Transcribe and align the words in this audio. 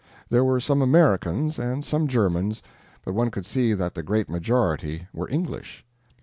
There 0.31 0.43
were 0.43 0.59
some 0.59 0.81
Americans 0.81 1.59
and 1.59 1.85
some 1.85 2.07
Germans, 2.07 2.63
but 3.05 3.13
one 3.13 3.29
could 3.29 3.45
see 3.45 3.75
that 3.75 3.93
the 3.93 4.01
great 4.01 4.29
majority 4.31 5.05
were 5.13 5.29
English. 5.29 5.85